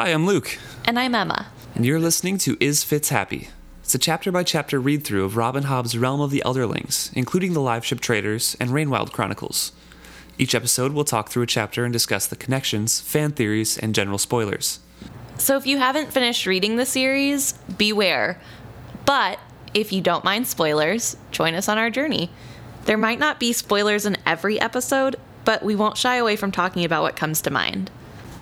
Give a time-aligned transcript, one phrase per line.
[0.00, 0.56] Hi, I'm Luke,
[0.86, 1.48] And I'm Emma.
[1.74, 3.48] and you're listening to Is Fitz Happy?
[3.82, 7.52] It's a chapter by chapter read through of Robin Hobb's Realm of the Elderlings, including
[7.52, 9.72] the Live Ship Traders and Rainwild Chronicles.
[10.38, 14.16] Each episode, we'll talk through a chapter and discuss the connections, fan theories, and general
[14.16, 14.80] spoilers.
[15.36, 18.40] So if you haven't finished reading the series, beware.
[19.04, 19.38] But
[19.74, 22.30] if you don't mind spoilers, join us on our journey.
[22.86, 26.86] There might not be spoilers in every episode, but we won't shy away from talking
[26.86, 27.90] about what comes to mind.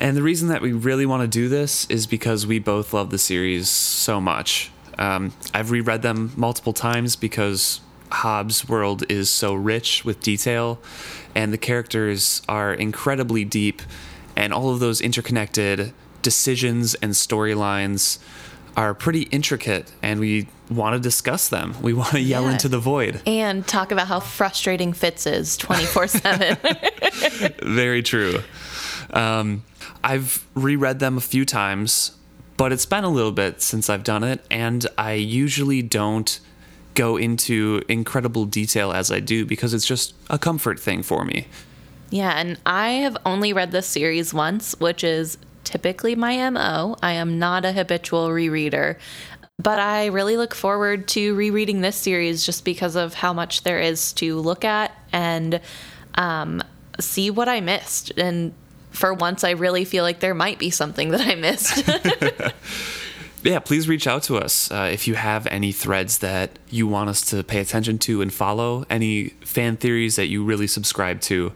[0.00, 3.10] And the reason that we really want to do this is because we both love
[3.10, 4.70] the series so much.
[4.98, 10.80] Um, I've reread them multiple times because Hobb's world is so rich with detail,
[11.34, 13.82] and the characters are incredibly deep,
[14.36, 15.92] and all of those interconnected
[16.22, 18.18] decisions and storylines
[18.76, 21.74] are pretty intricate, and we want to discuss them.
[21.82, 22.52] We want to yell Yeah.
[22.52, 23.20] into the void.
[23.26, 26.56] And talk about how frustrating Fitz is 24 7.
[27.62, 28.40] Very true.
[29.12, 29.62] Um,
[30.02, 32.12] I've reread them a few times,
[32.56, 36.40] but it's been a little bit since I've done it, and I usually don't
[36.94, 41.46] go into incredible detail as I do because it's just a comfort thing for me.
[42.10, 46.96] Yeah, and I have only read this series once, which is typically my MO.
[47.02, 48.96] I am not a habitual rereader,
[49.62, 53.78] but I really look forward to rereading this series just because of how much there
[53.78, 55.60] is to look at and
[56.16, 56.62] um,
[56.98, 58.10] see what I missed.
[58.18, 58.52] And
[58.90, 61.88] for once, I really feel like there might be something that I missed.
[63.42, 67.08] Yeah, please reach out to us uh, if you have any threads that you want
[67.08, 71.52] us to pay attention to and follow, any fan theories that you really subscribe to,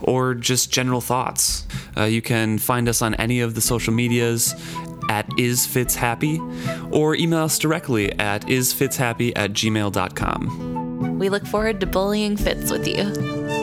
[0.00, 1.64] or just general thoughts.
[1.96, 4.52] Uh, you can find us on any of the social medias
[5.08, 11.18] at isfitzhappy or email us directly at isfitzhappy at gmail.com.
[11.18, 13.57] we look forward to bullying Fitz with you.